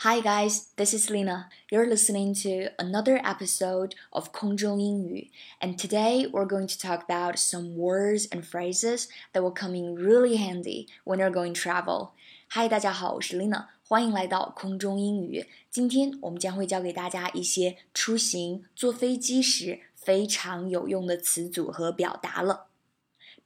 [0.00, 1.48] Hi guys, this is Lena.
[1.70, 5.30] You're listening to another episode of 空中英语,
[5.60, 9.96] and today we're going to talk about some words and phrases that will come in
[9.96, 12.10] really handy when you're going travel.
[12.50, 15.46] Hi，大家好，我是 Lena，欢迎来到空中英语。
[15.70, 22.66] 今天我们将会教给大家一些出行、坐飞机时非常有用的词组和表达了。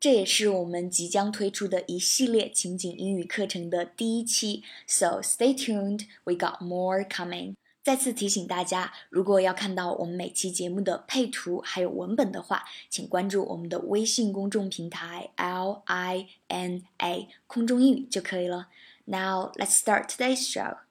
[0.06, 7.56] 这也是我们即将推出的一系列情景英语课程的第一期，so stay tuned, we got more coming。
[7.82, 18.68] 再次提醒大家，如果要看到我们每期节目的配图还有文本的话，请关注我们的微信公众平台 L I N A 空中英语就可以了。
[19.06, 20.85] Now let's start today's show.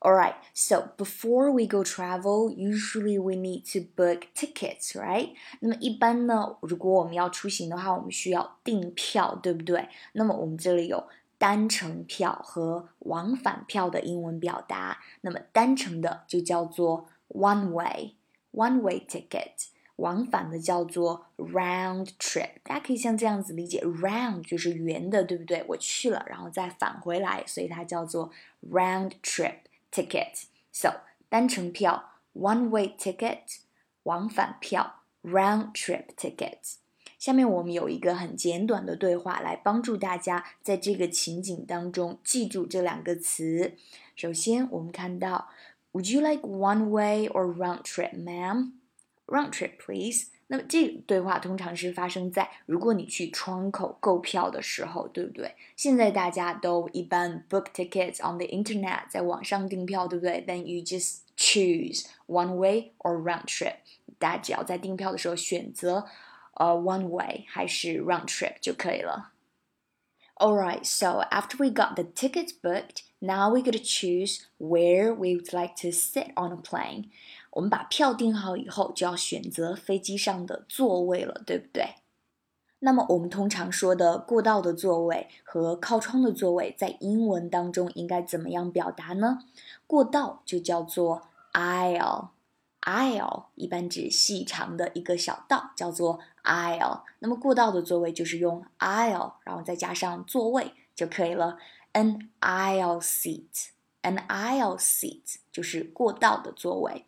[0.00, 5.30] Alright, so before we go travel, usually we need to book tickets, right?
[5.60, 9.88] 那么一般呢，如果我们要出行的话，我们需要订票，对不对？
[10.12, 14.98] 那么我们这里有单程票和往返票的英文表达。
[15.22, 19.68] 那么单程的就叫做 one way，one way ticket。
[19.96, 25.64] 往返的叫做 round trip，大家可以像这样子理解，round 就是圆的，对不对？
[25.68, 28.30] 我去了，然后再返回来，所以它叫做
[28.70, 29.54] round trip。
[29.90, 30.44] ticket.
[30.72, 33.58] So 单程票 one way ticket，
[34.04, 36.76] 往返票 round trip ticket。
[37.18, 43.76] 下面我们有一个很简短的对话，来帮助大家在这个情景当中记住这两个词。
[44.14, 45.48] 首先，我们看到，
[45.92, 48.72] Would you like one way or round trip, ma'am?
[49.28, 50.26] Round trip, please.
[50.48, 55.54] 那么这个对话通常是发生在如果你去窗口购票的时候，对不对？
[55.74, 60.44] 现在大家都一般 book tickets on the internet，在网上订票，对不对？
[60.46, 63.76] Then you just choose one way or round trip。
[64.18, 66.06] 大家只要在订票的时候选择
[66.54, 69.32] 呃 one way 还是 round trip 就可以了。
[70.36, 75.74] Alright, so after we got the tickets booked, now we gotta choose where we would like
[75.76, 77.08] to sit on a plane.
[77.51, 81.95] 我们把票订好以后，就要选择飞机上的座位了，对不对？
[82.81, 89.39] 那么我们通常说的过道的座位和靠窗的座位，在英文当中应该怎么样表达呢？
[89.85, 97.01] 过道就叫做 aisle，aisle 一般指细长的一个小道，叫做 aisle。
[97.19, 101.57] 那么过道的座位就是用 aisle，然后再加上座位就可以了
[101.91, 107.05] ，an aisle seat，an aisle seat 就是过道的座位。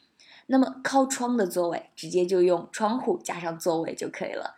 [0.50, 4.56] 那么靠窗的座位，直接就用窗户加上座位就可以了，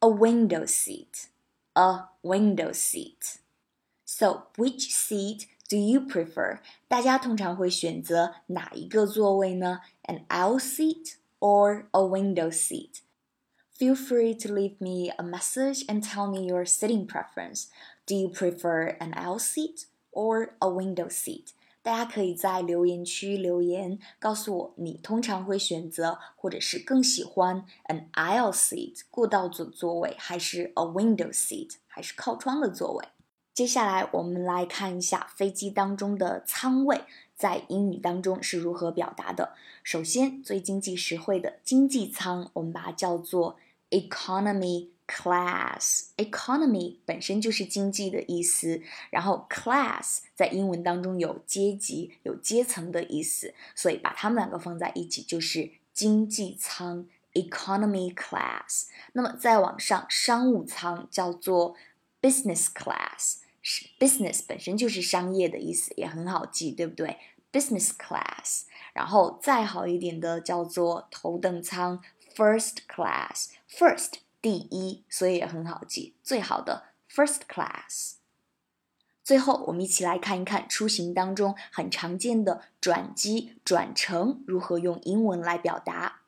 [0.00, 6.60] a window seat，a window seat。So which seat do you prefer？
[6.88, 9.80] 大家通常会选择哪一个座位呢？
[10.04, 13.00] An aisle seat or a window seat?
[13.78, 17.66] Feel free to leave me a message and tell me your sitting preference.
[18.06, 21.52] Do you prefer an aisle seat or a window seat?
[21.83, 33.05] 大家可以在留言区留言，告诉我你通常会选择或者是更喜欢 an aisle seat 过道座座位，还是 a window seat 还是靠窗的座位。
[33.53, 37.01] 接下来我们来看一下飞机当中的舱位
[37.35, 39.53] 在英语当中是如何表达的。
[39.83, 43.57] 首先，最经济实惠的经济舱，我们把它叫做
[43.89, 44.92] economy。
[45.05, 58.85] Class economy 本身就是经济的意思，然后 class 在英文当中有阶级、有阶层的意思，所以把它们两个放在一起就是经济舱 economy class。
[59.11, 61.75] 那么再往上，商务舱叫做
[62.21, 67.17] business class，business 本身就是商业的意思，也很好记，对不对
[67.51, 72.01] ？business class，然后再好一点的叫做头等舱
[72.33, 74.22] first class，first。
[74.43, 78.15] 第一，所以也很好记，最好的 first class。
[79.23, 86.23] 最后，我们一起来看一看出行当中很常见的转机、转乘如何用英文来表达。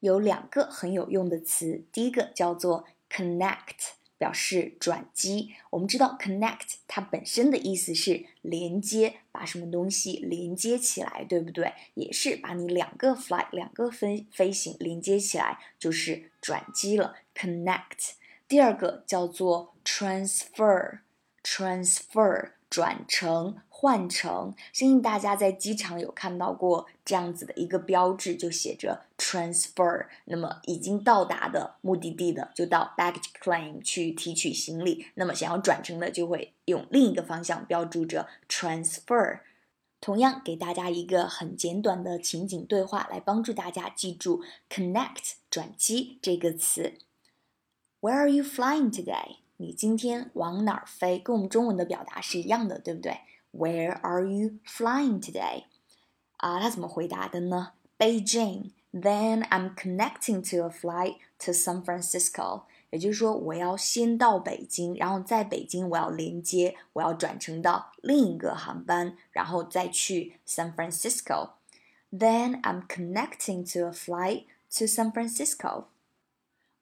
[0.00, 3.96] 有两个很有用的词，第一个叫做 connect。
[4.22, 11.72] 表示转机，我们知道 connect 它本身的意思是连接，把什么东西连接起来，对不对？
[11.94, 17.16] 也是把你两个 flight 两个飞飞行连接起来，就是转机了。
[17.34, 18.12] connect。
[18.46, 24.54] 第二个叫做 transfer，transfer 转乘、换乘。
[24.72, 30.06] 相信大家在机场有看到过这样子的一个标志，就写着 transfer。
[30.24, 39.40] 那么已经到达的目的地的，就到 baggage claim 去提取行李；那么想要转乘的，就会用另一个方向标注着 transfer。
[40.00, 46.94] 同样给大家一个很简短的情景对话，来帮助大家记住 connect 转机这个词。
[48.00, 49.41] Where are you flying today？
[49.57, 51.17] 你今天往哪儿飞？
[51.19, 53.19] 跟我们中文的表达是一样的，对不对？
[53.51, 55.63] Where are you flying today？
[56.37, 57.73] 啊，他怎么回答的呢？
[57.97, 62.63] Beijing。Then I'm connecting to a flight to San Francisco。
[62.89, 74.45] 也就是说，我要先到北京，然后在北京我要连接，我要转乘到另一个航班，然后再去 San Francisco。Then I'm connecting to a flight
[74.77, 75.87] to San Francisco。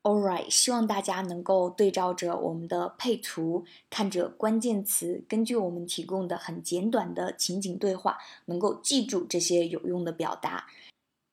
[0.04, 10.68] Alright，希望大家能够对照着我们的配图，看着关键词，根据我们提供的很简短的情景对话，能够记住这些有用的表达。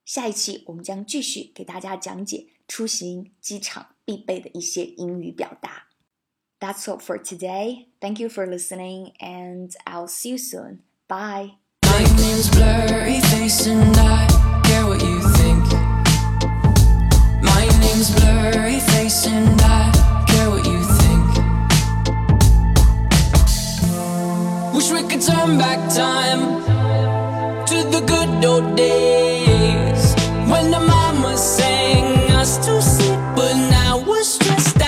[0.05, 5.87] 下一期我们将继续给大家讲解出行机场必备的一些英语表达。
[6.59, 7.89] That's all for today.
[8.01, 10.79] Thank you for listening, and I'll see you soon.
[11.07, 11.59] Bye.
[28.78, 30.14] Days
[30.50, 34.87] when the mama sang us to sleep, but now we're stressed out.